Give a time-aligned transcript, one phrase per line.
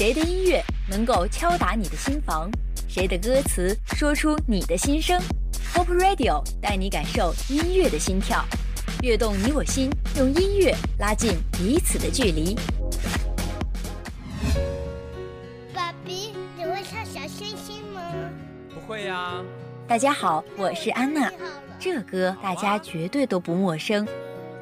[0.00, 2.50] 谁的音乐能够敲打你的心房？
[2.88, 5.20] 谁的歌词说出你的心声
[5.74, 8.42] ？Pop Radio 带你感受音乐的心跳，
[9.02, 12.56] 跃动你我心，用音乐拉近彼此的距离。
[15.74, 18.00] 爸比，你会唱小星星吗？
[18.72, 19.44] 不会呀。
[19.86, 21.30] 大家好，我是安娜。
[21.78, 24.08] 这歌大家绝对都不陌生，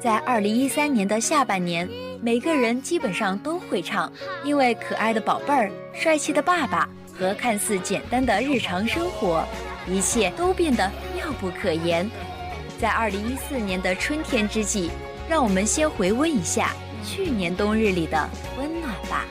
[0.01, 1.89] 在二零一三年的下半年，
[2.21, 4.11] 每个人基本上都会唱，
[4.43, 6.87] 因为可爱的宝贝儿、帅气的爸爸
[7.17, 9.45] 和看似简单的日常生活，
[9.87, 12.09] 一切都变得妙不可言。
[12.77, 14.91] 在二零一四年的春天之际，
[15.29, 16.73] 让我们先回温一下
[17.05, 19.23] 去年冬日里的温暖吧。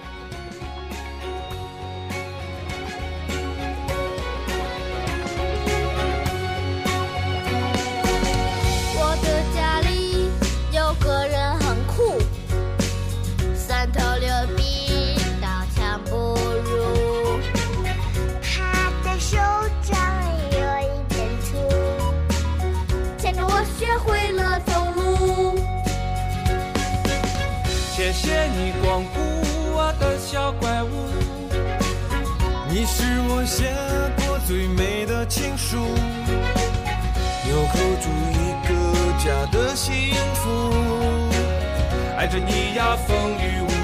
[28.28, 29.18] 谢你光顾
[29.72, 31.08] 我的小怪物，
[32.68, 33.72] 你是我写
[34.18, 35.78] 过最美的情书，
[37.46, 38.70] 纽扣住一个
[39.18, 40.70] 家的幸福，
[42.18, 43.77] 爱着你呀，风雨无。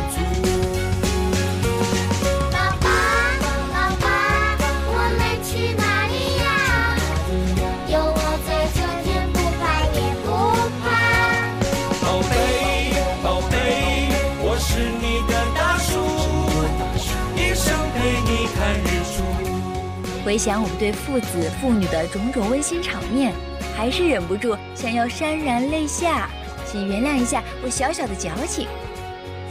[20.25, 23.35] 回想我们对父子、父女的种种温馨场面，
[23.77, 26.31] 还是忍不住想要潸然泪下。
[26.65, 28.67] 请原谅一下我小小的矫情。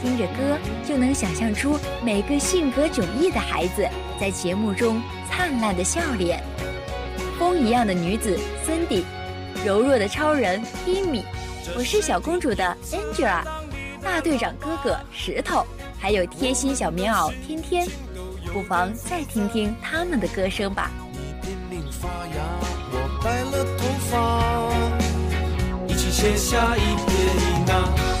[0.02, 3.88] 听着歌，就能想象出每个性格迥异的孩子
[4.20, 5.00] 在节目中
[5.30, 6.42] 灿烂的笑脸。
[7.38, 9.04] 风一样的女子 Cindy，
[9.64, 11.22] 柔弱的超人 Amy，
[11.76, 13.44] 我是小公主的 Angela，
[14.02, 15.64] 大队长哥哥石头，
[16.00, 17.86] 还有贴心小棉袄天天。
[18.54, 20.88] 不妨再听听他们的歌声吧。
[21.10, 22.36] 你的领发芽，
[22.92, 24.14] 我白了头发，
[25.88, 28.13] 一起写下一篇一捺。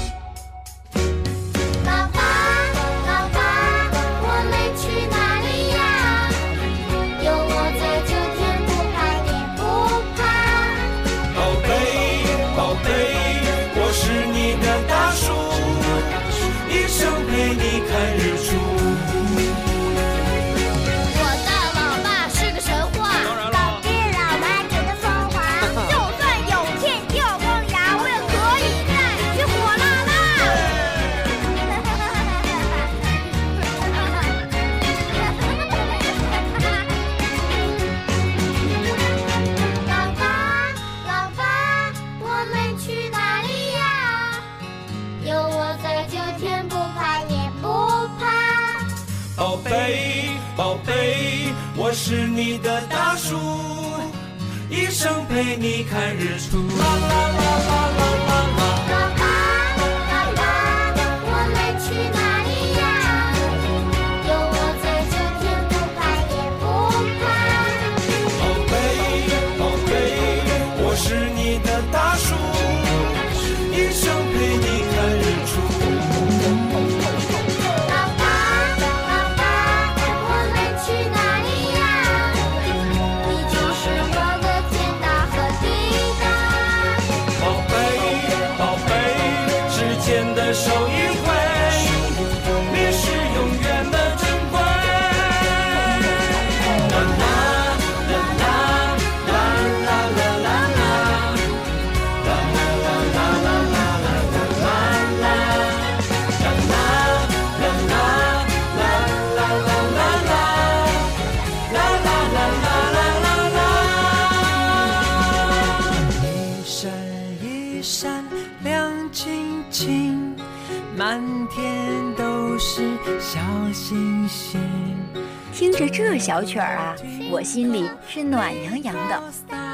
[125.96, 126.96] 这小曲儿啊，
[127.30, 129.22] 我心里是暖洋洋的。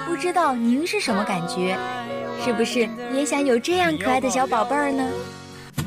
[0.06, 1.78] 不知道您是什么感觉？
[2.44, 5.02] 是不是也想有这样可爱的小宝贝儿呢？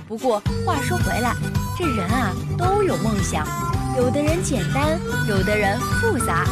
[0.07, 1.35] 不过话说回来，
[1.77, 3.45] 这人啊都有梦想，
[3.95, 4.99] 有的人简单，
[5.29, 6.45] 有的人复杂。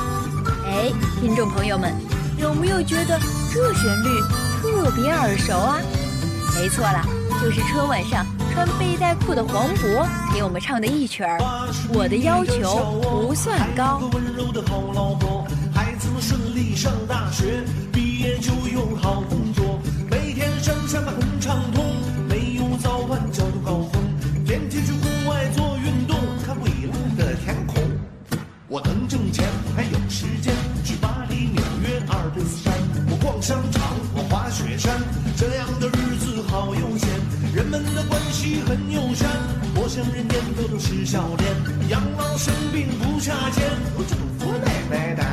[0.68, 1.92] 哎，听众朋友们，
[2.38, 3.20] 有没有觉得
[3.52, 4.22] 这旋律
[4.62, 5.80] 特别耳熟啊？
[6.56, 7.04] 没错啦，
[7.42, 8.24] 就是春晚上。
[8.54, 11.38] 穿背带裤的黄渤给我们唱的一曲儿。
[11.94, 14.10] 我的要求不算高。
[14.14, 21.84] 温柔的好老婆，孩子们顺利上大学，毕业就有好工作，每天上下班很畅通，
[22.28, 24.02] 没有早晚交通高峰，
[24.46, 27.82] 天天去户外做运动，看蔚蓝的天空。
[28.68, 32.74] 我能挣钱，还有时间去巴黎、纽约、阿尔卑斯山，
[33.10, 33.81] 我逛商场，
[38.60, 39.30] 很友善，
[39.74, 41.56] 陌生人点头都是笑脸，
[41.90, 43.64] 养老生病不差钱，
[43.96, 45.24] 我祝福奶奶单。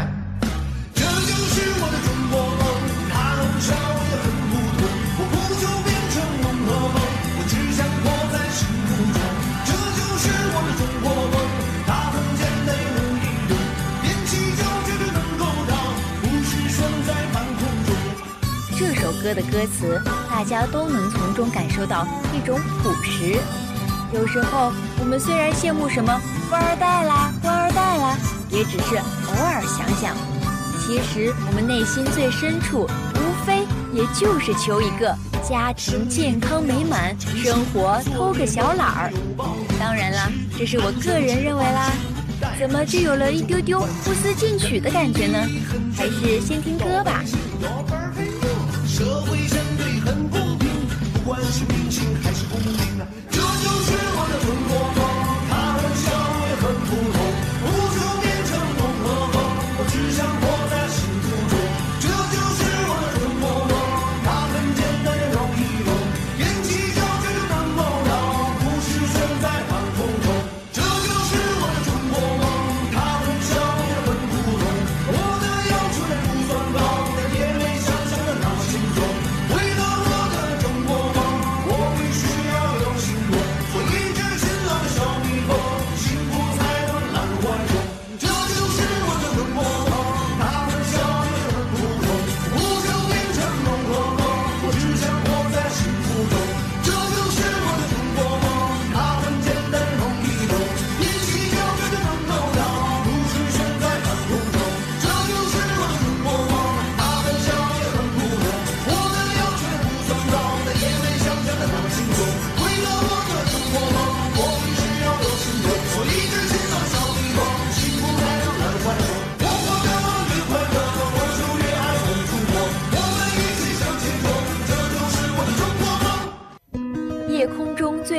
[0.94, 2.62] 这就是我的中国梦，
[3.10, 4.80] 它很小也很普通，
[5.18, 6.96] 我不求变成龙和凤，
[7.36, 9.18] 我只想活在幸福中。
[9.66, 10.24] 这就是
[10.54, 11.36] 我的中国梦，
[11.86, 13.52] 它很简单也很易懂，
[14.02, 15.72] 踮起脚尖就能够到，
[16.22, 17.88] 不是悬在半空中。
[18.78, 20.00] 这首歌的歌词，
[20.30, 22.06] 大家都能从中感受到
[22.38, 23.36] 一种朴实。
[24.12, 28.16] 有时候，我们虽然羡慕什么富二代啦、官二代啦，
[28.50, 30.16] 也只是偶尔想想。
[30.80, 35.14] 其实，我们内心最深处，无非也就是求一个
[35.46, 39.12] 家庭健康美满，生活偷个小懒儿。
[39.78, 41.90] 当然啦，这是我个人认为啦。
[42.58, 45.38] 怎么就有了一丢丢不思进取的感觉呢？
[45.96, 47.22] 还是先听歌吧。
[48.86, 50.70] 社会相对很公平，
[51.12, 51.87] 不管是明星还是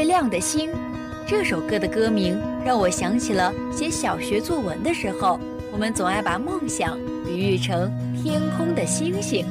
[0.09, 0.71] 亮的星，
[1.27, 2.35] 这首歌的歌名
[2.65, 5.39] 让我想起了写小学作文的时候，
[5.71, 9.45] 我们总爱把梦想比喻成天空的星星。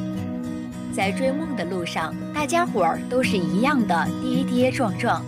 [0.92, 5.24] 在追梦的路上，大家伙儿都是一样的跌跌撞撞，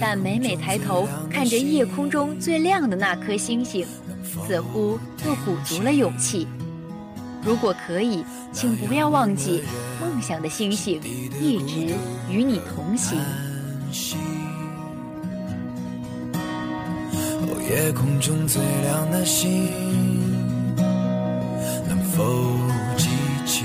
[0.00, 3.86] 但每每抬头看着夜空中最亮的那颗星星，
[4.46, 6.48] 似乎又鼓足了勇气。
[7.44, 9.62] 如果可以，请不要忘记，
[10.00, 10.98] 梦想的星星
[11.38, 11.94] 一直
[12.30, 13.18] 与你同行。
[17.42, 19.70] 哦，夜空中最亮的星，
[21.88, 22.22] 能否
[22.96, 23.08] 记
[23.46, 23.64] 起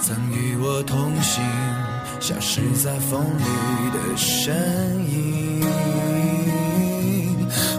[0.00, 1.42] 曾与我同行、
[2.20, 3.44] 消失在风里
[3.92, 4.54] 的身
[5.08, 5.62] 影？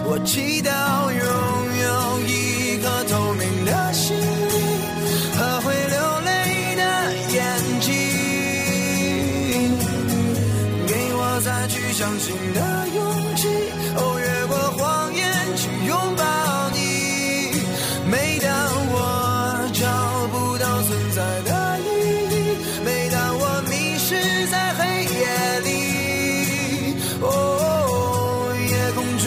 [0.06, 1.53] 我祈祷有
[12.14, 12.60] 相信的
[12.94, 13.02] 勇
[13.34, 13.48] 气，
[13.96, 16.22] 哦，越过谎言去拥抱
[16.70, 16.78] 你。
[18.08, 18.46] 每当
[18.92, 18.94] 我
[19.72, 19.82] 找
[20.30, 21.82] 不到存在的意
[22.30, 22.34] 义，
[22.84, 24.14] 每当我迷失
[24.46, 25.68] 在黑夜里，
[27.20, 27.26] 哦，
[28.70, 29.26] 夜空中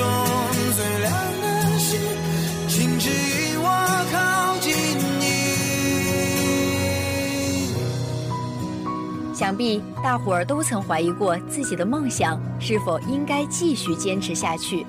[0.78, 1.46] 最亮的
[1.80, 2.00] 星，
[2.70, 3.68] 请指引我
[4.14, 4.16] 靠
[4.62, 4.72] 近
[5.20, 5.26] 你。
[9.36, 14.86] 想必大伙儿都曾怀疑过自己的梦想是否应该继续坚持下去。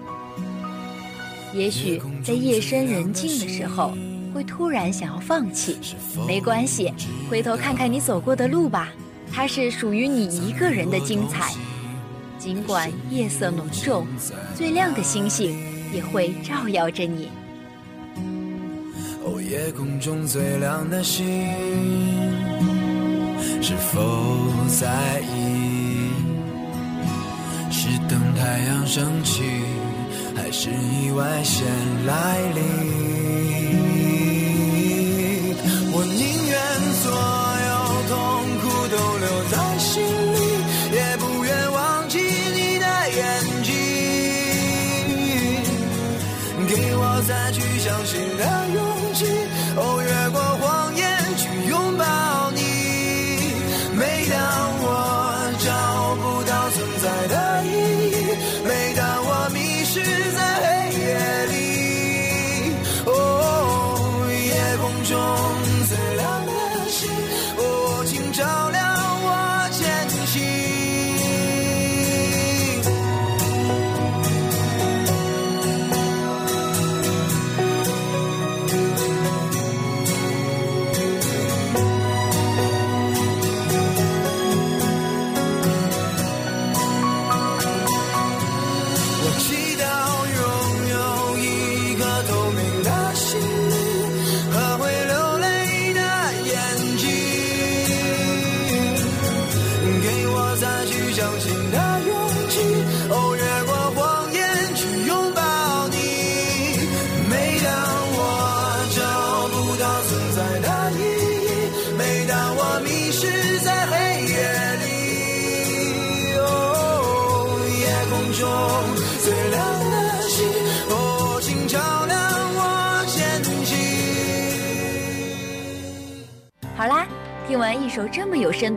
[1.53, 3.95] 也许在夜深人静的时候，
[4.35, 5.79] 会突然想要放弃。
[6.27, 6.93] 没关系，
[7.31, 8.91] 回头看看你走过的路吧，
[9.33, 11.53] 它是属于你一个人的精彩。
[12.39, 14.07] 尽管夜色浓重，
[14.55, 15.59] 最亮的星星
[15.93, 17.31] 也会照耀着你。
[19.25, 21.27] 哦，夜空中最亮的星，
[24.69, 26.11] 在意？
[27.71, 29.43] 是等太阳升起，
[30.37, 31.67] 还是意外先
[32.07, 33.38] 来临？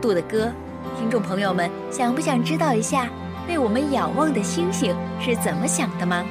[0.01, 0.51] 度的歌，
[0.97, 3.09] 听众朋友们想不想知道一下
[3.47, 6.23] 被我们仰望的星星是怎么想的吗？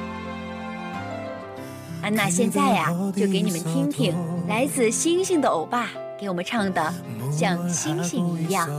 [2.01, 4.15] 安娜现在呀、就给你们听听
[4.47, 6.93] 来自星星的欧巴给我们唱的《
[7.31, 8.69] 像星星一样》。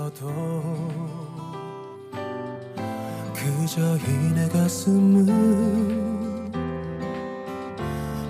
[3.35, 5.26] 그저 이 내 가슴은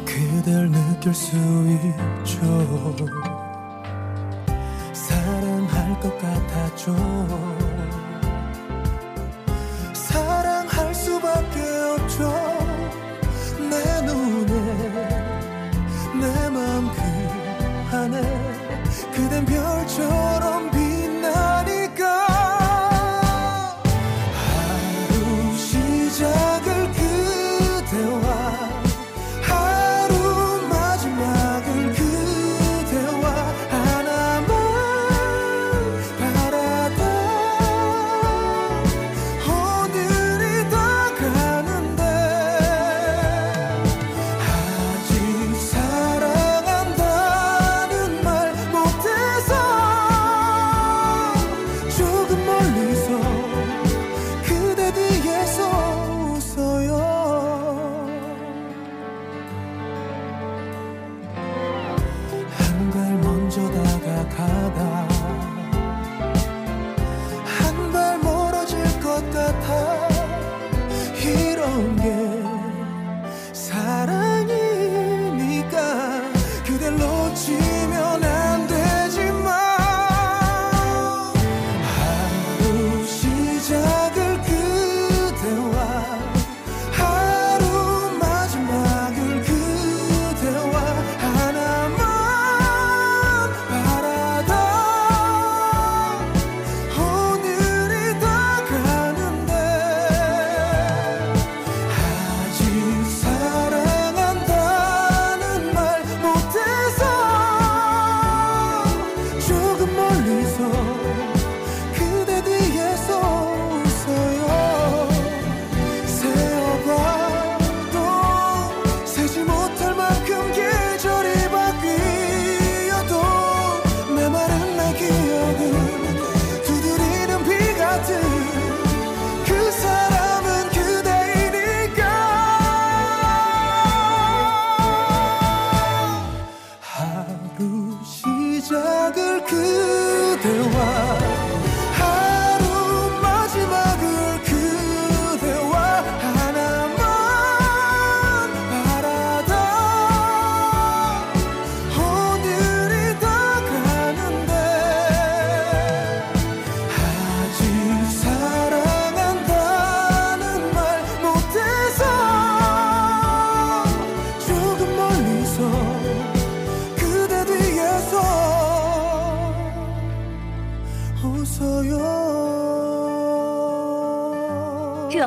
[0.04, 2.37] 그댈 느낄 수 있죠
[6.85, 7.52] 说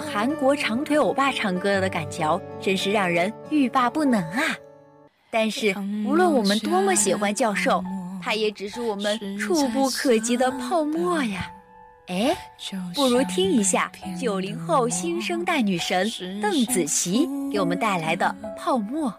[0.01, 4.43] 韩国长腿欧巴唱歌的感觉，真是让人欲罢不能啊！
[5.31, 5.75] 但是，
[6.07, 7.85] 无论我们多么喜欢教授，
[8.23, 11.51] 他也只是我们触不可及的泡沫呀。
[12.07, 12.37] 哎，
[12.95, 16.09] 不如听一下九零后新生代女神
[16.41, 19.11] 邓紫棋给我们带来的《泡沫》。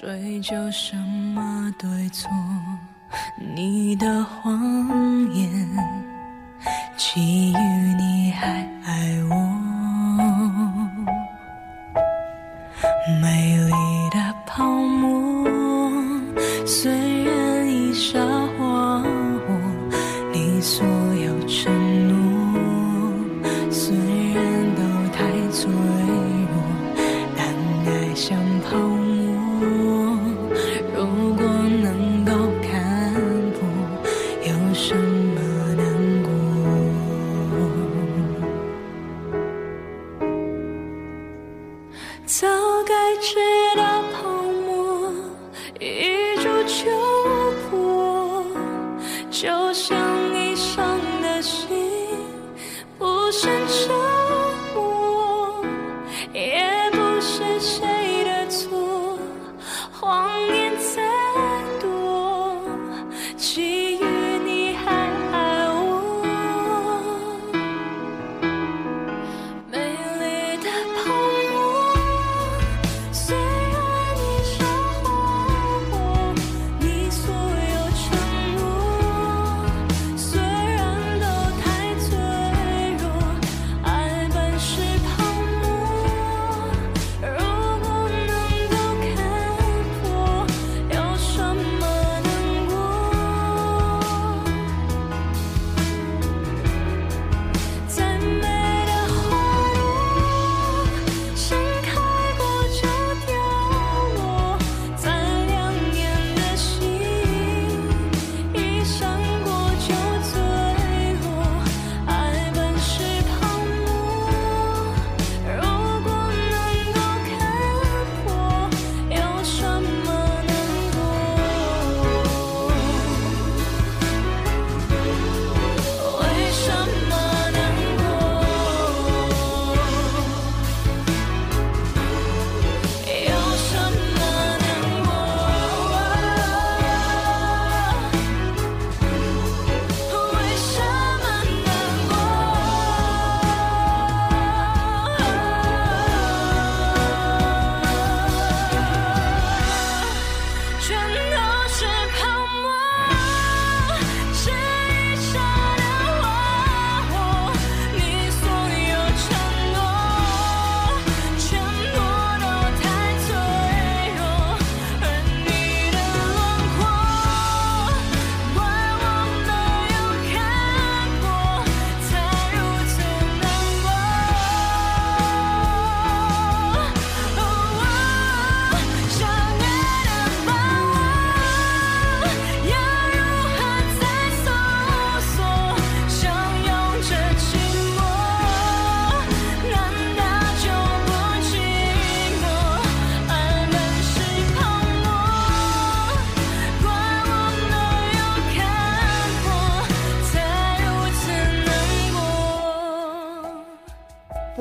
[0.00, 2.28] 追究什么对错？
[3.54, 5.48] 你的谎言，
[6.96, 7.56] 基于
[7.96, 9.83] 你还爱我。
[13.06, 13.72] 美丽
[14.10, 15.46] 的泡沫，
[16.64, 16.90] 虽
[17.22, 18.18] 然已烧
[18.56, 19.02] 火，
[20.32, 21.70] 你所有承
[22.08, 22.14] 诺，
[23.70, 23.94] 虽
[24.32, 24.82] 然都
[25.12, 25.70] 太脆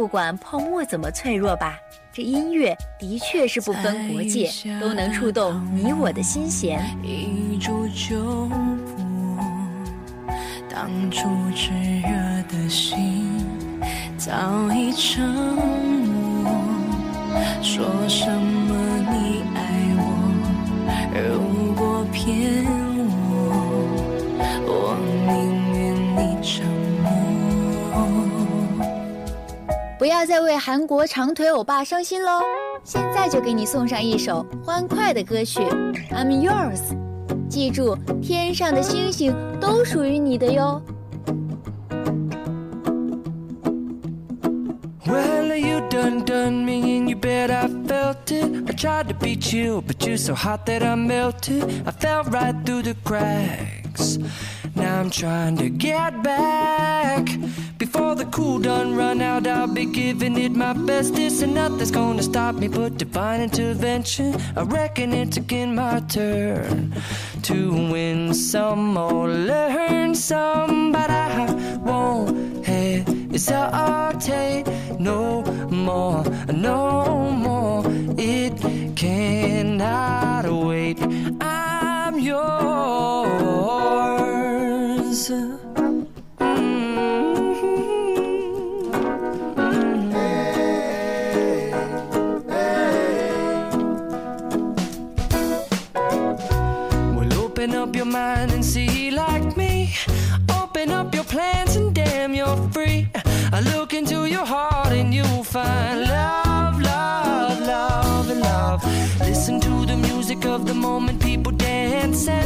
[0.04, 1.80] 不管泡沫怎么脆弱吧，
[2.12, 6.84] 这音乐的确是不分国界，都能触动你我的心弦。
[7.02, 9.40] 一触就破，
[10.70, 13.30] 当初炽热的心
[14.18, 16.52] 早已沉默。
[17.62, 18.76] 说什么
[19.10, 19.62] 你爱
[19.96, 20.04] 我，
[21.16, 22.66] 如果骗
[23.32, 23.32] 我，
[24.68, 24.98] 我
[25.30, 25.32] 宁
[25.72, 26.68] 愿你沉
[30.04, 32.42] 不要再为韩国长腿欧巴伤心喽！
[32.84, 35.62] 现在就给你送上一首欢快的歌曲
[36.12, 36.82] 《I'm Yours》，
[37.48, 40.82] 记住，天上的星星都属于你的哟。
[45.06, 48.70] Well, you done done me and you bet I felt it.
[48.70, 51.64] I tried to be chill, but you're so hot that I melted.
[51.86, 54.18] I fell right through the cracks.
[54.76, 57.30] Now I'm trying to get back.
[58.34, 61.14] Cool done run out, I'll be giving it my best.
[61.14, 64.36] This and nothing's gonna stop me but divine intervention.
[64.56, 66.96] I reckon it's again my turn
[67.44, 74.66] to win some or learn some, but I won't hesitate
[75.00, 77.84] no more, no more.
[78.18, 78.58] It
[78.96, 80.23] cannot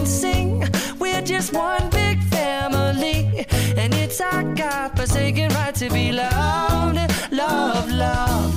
[0.07, 0.63] sing.
[0.99, 3.45] We're just one big family,
[3.77, 6.99] and it's our God forsaken right to be loved,
[7.31, 8.56] love, love.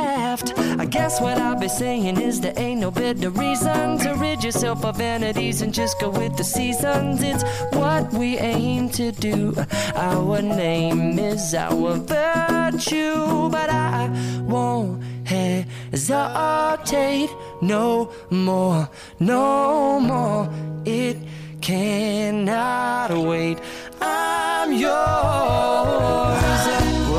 [0.31, 4.85] I guess what I'll be saying is there ain't no better reason to rid yourself
[4.85, 7.21] of vanities and just go with the seasons.
[7.21, 9.53] It's what we aim to do.
[9.93, 14.07] Our name is our virtue, but I
[14.43, 17.29] won't hesitate
[17.61, 18.89] no more,
[19.19, 20.49] no more.
[20.85, 21.17] It
[21.59, 23.59] cannot wait.
[23.99, 24.93] I'm yours.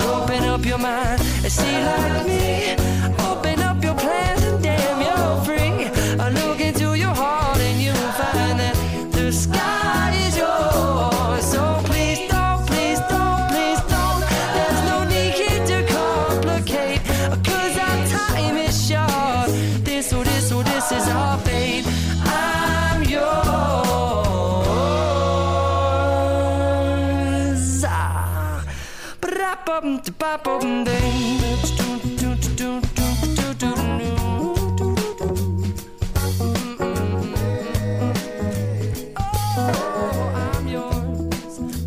[0.03, 2.42] Open up your mind and see like me.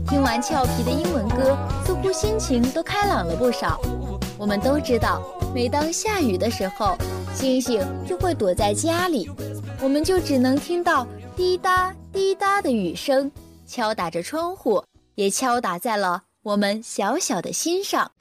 [0.07, 3.81] 听完俏皮的英文歌，似乎心情都开朗了不少。
[4.37, 5.23] 我们都知道，
[5.55, 6.95] 每当下雨的时候，
[7.33, 9.27] 星星就会躲在家里，
[9.81, 13.31] 我们就只能听到滴答滴答的雨声，
[13.65, 14.83] 敲打着窗户，
[15.15, 18.11] 也敲打在了我们小小的心上。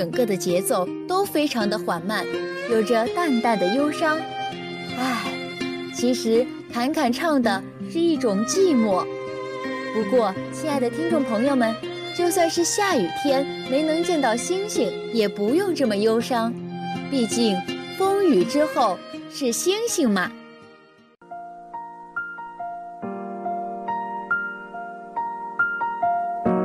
[0.00, 2.24] 整个的节奏都非常的缓慢，
[2.70, 4.18] 有着淡淡的忧伤。
[4.98, 5.30] 唉，
[5.94, 9.04] 其实侃侃唱的是一种寂寞。
[9.92, 11.76] 不过，亲爱的听众朋友们，
[12.16, 16.50] 就算是下雨天没能见到星星，也不用这么忧伤，
[17.10, 17.60] 毕竟
[17.98, 18.98] 风雨之后
[19.30, 20.32] 是星星嘛。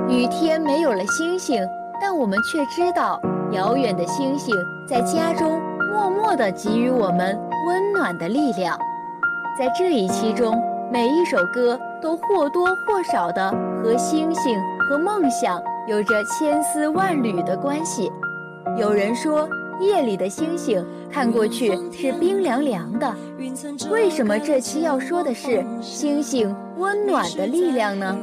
[0.08, 1.62] 雨天没有了星星，
[2.08, 3.20] 但我们却知道，
[3.52, 5.60] 遥远的星星在家中
[5.92, 7.36] 默默地给予我们
[7.68, 8.78] 温暖的力量。
[9.58, 10.62] 在这一期中，
[10.94, 13.50] 每一首歌都或多或少的
[13.84, 14.56] 和星星
[14.88, 18.12] 和梦想有着千丝万缕的关系。
[18.78, 23.12] 有人说，夜里的星星看过去是冰凉凉的，
[23.90, 28.16] 为什么这期要说的是星星温暖的力量呢？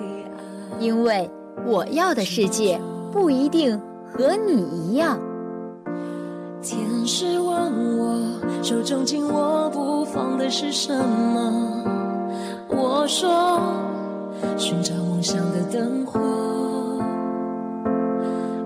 [0.78, 1.28] 因为
[1.66, 2.80] 我要的世界
[3.12, 3.78] 不一定
[4.10, 5.18] 和你一样。
[6.62, 8.18] 天使问我，
[8.62, 11.84] 手中紧握不放的是什么？
[12.68, 13.60] 我说，
[14.56, 16.18] 寻找梦想的灯火。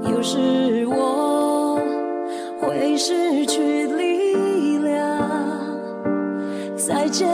[0.05, 1.81] 有时我
[2.61, 5.19] 会失去力量，
[6.77, 7.29] 再见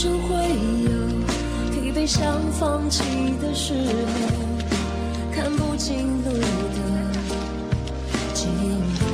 [0.00, 0.30] 人生会
[0.84, 0.90] 有
[1.72, 3.02] 疲惫想放弃
[3.42, 3.82] 的时候，
[5.34, 6.38] 看不清路的
[8.32, 8.48] 尽
[9.00, 9.04] 头。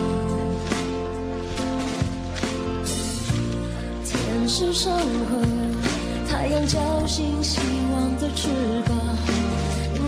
[4.05, 5.03] 天使上后，
[6.29, 7.61] 太阳叫醒希
[7.95, 8.51] 望的翅
[8.85, 8.95] 膀，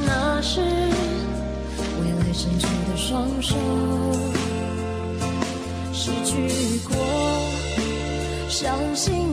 [0.04, 3.56] 那是未来伸出的双手。
[5.94, 6.94] 失去过
[8.50, 9.25] 相信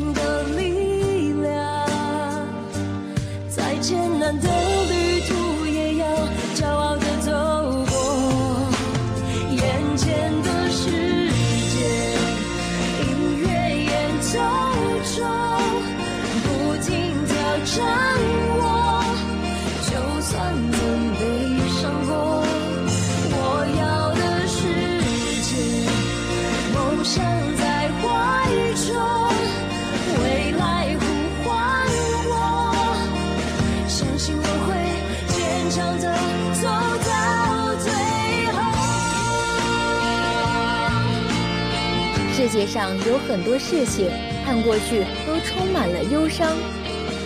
[42.54, 44.08] 界上有很多事情
[44.46, 46.54] 看过去都充满了忧伤，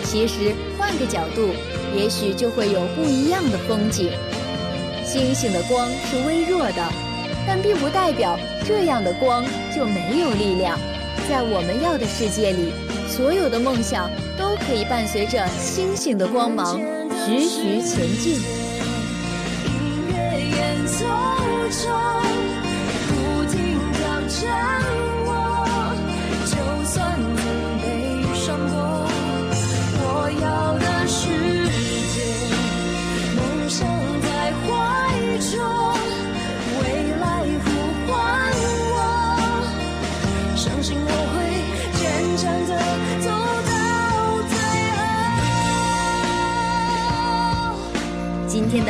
[0.06, 1.50] 其实换个角度，
[1.94, 4.10] 也许就会有不一样的风景。
[5.06, 6.90] 星星的光是微弱的，
[7.46, 9.44] 但并不代表这样的光
[9.76, 10.80] 就没有力量。
[11.30, 12.72] 在我们要的世界里，
[13.10, 16.80] 所有的梦想都可以伴随着星星的光芒
[17.26, 18.67] 徐徐前进。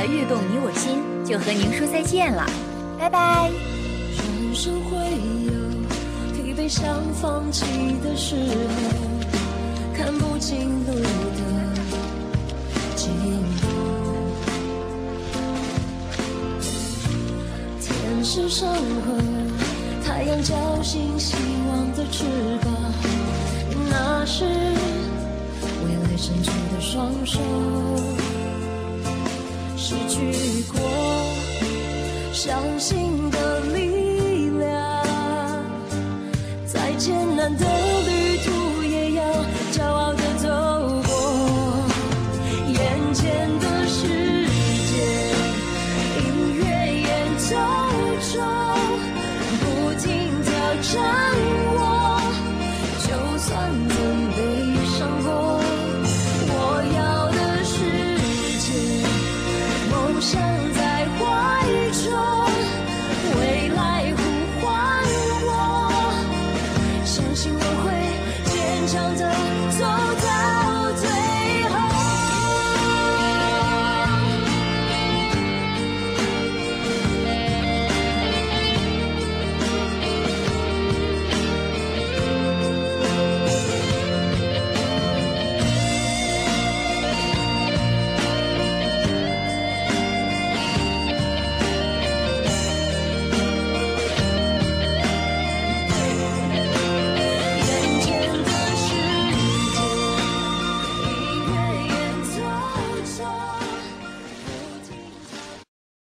[0.07, 2.45] 悦动你我心就和您说再见了，
[2.97, 3.51] 拜拜。
[4.15, 4.97] 人生会
[5.45, 5.51] 有
[6.33, 7.65] 疲惫想放弃
[8.03, 8.45] 的时候，
[9.93, 11.03] 看不清路的
[12.95, 13.11] 尽
[13.61, 13.67] 头。
[17.81, 18.79] 天使上后，
[20.05, 21.35] 太阳叫醒希
[21.69, 22.23] 望的翅
[22.63, 22.73] 膀，
[23.89, 27.39] 那是未来伸出的双手。
[29.89, 30.19] 失去
[30.63, 30.77] 过
[32.33, 35.01] 相信的力量，
[36.65, 37.65] 再艰难的
[38.05, 39.23] 旅途也要
[39.71, 40.49] 骄傲的走
[41.07, 41.87] 过。
[42.67, 44.45] 眼前的世
[44.89, 44.91] 界，
[46.19, 46.25] 音
[46.57, 46.63] 乐
[47.03, 47.55] 演奏
[48.33, 48.43] 中，
[49.61, 49.63] 不
[50.01, 50.05] 停
[50.43, 51.26] 挑战